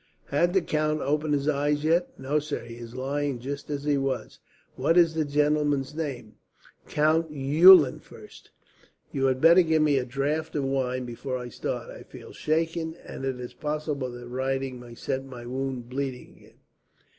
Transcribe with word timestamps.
"Has 0.29 0.49
the 0.49 0.63
count 0.63 0.99
opened 1.01 1.35
his 1.35 1.47
eyes 1.47 1.83
yet?" 1.83 2.19
"No, 2.19 2.39
sir. 2.39 2.61
He 2.63 2.77
is 2.77 2.95
lying 2.95 3.37
just 3.37 3.69
as 3.69 3.83
he 3.83 3.99
was." 3.99 4.39
"What 4.75 4.97
is 4.97 5.13
the 5.13 5.23
gentleman's 5.25 5.93
name?" 5.93 6.37
"Count 6.87 7.29
Eulenfurst." 7.31 8.49
"You 9.11 9.25
had 9.25 9.39
better 9.39 9.61
give 9.61 9.83
me 9.83 9.99
a 9.99 10.05
draught 10.05 10.55
of 10.55 10.63
wine, 10.63 11.05
before 11.05 11.37
I 11.37 11.49
start. 11.49 11.91
I 11.91 12.01
feel 12.01 12.31
shaken, 12.33 12.95
and 13.05 13.23
it 13.25 13.39
is 13.39 13.53
possible 13.53 14.09
that 14.09 14.27
riding 14.27 14.79
may 14.79 14.95
set 14.95 15.23
my 15.23 15.45
wound 15.45 15.87
bleeding 15.87 16.33
again." 16.35 16.57